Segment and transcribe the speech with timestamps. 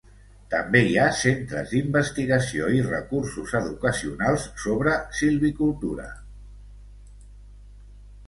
[0.51, 6.09] També hi ha centres d'investigació i recursos educacionals sobre silvicultura.